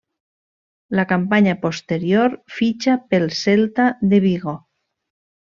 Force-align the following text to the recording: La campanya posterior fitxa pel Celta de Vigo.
La 0.99 1.03
campanya 1.11 1.53
posterior 1.65 2.33
fitxa 2.55 2.97
pel 3.13 3.29
Celta 3.43 3.87
de 4.15 4.23
Vigo. 4.27 4.57